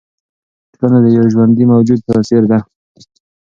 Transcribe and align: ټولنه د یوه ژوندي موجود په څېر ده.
ټولنه 0.73 0.97
د 1.03 1.07
یوه 1.15 1.27
ژوندي 1.33 1.65
موجود 1.71 1.99
په 2.05 2.13
څېر 2.27 2.43
ده. 2.51 2.59